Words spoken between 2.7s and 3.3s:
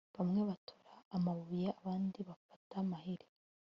amahiri